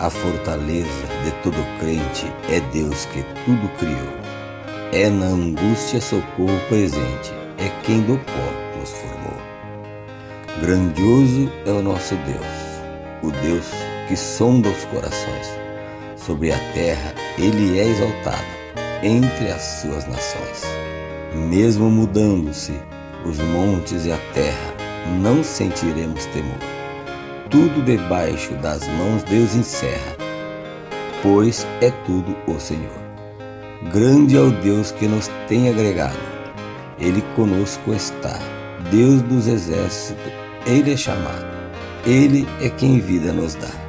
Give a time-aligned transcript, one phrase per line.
[0.00, 0.88] A fortaleza
[1.24, 4.18] de todo crente é Deus que tudo criou.
[4.92, 9.36] É na angústia socorro presente, é quem do pó nos formou.
[10.62, 13.66] Grandioso é o nosso Deus, o Deus
[14.08, 15.50] que sonda os corações.
[16.16, 18.42] Sobre a terra ele é exaltado
[19.02, 20.62] entre as suas nações.
[21.34, 22.72] Mesmo mudando-se
[23.26, 24.74] os montes e a terra,
[25.20, 26.79] não sentiremos temor
[27.50, 30.16] tudo debaixo das mãos Deus encerra,
[31.20, 33.00] pois é tudo o Senhor.
[33.92, 36.18] Grande é o Deus que nos tem agregado,
[36.98, 38.38] Ele conosco está,
[38.90, 40.32] Deus dos exércitos,
[40.64, 41.46] Ele é chamado,
[42.06, 43.79] Ele é quem vida nos dá.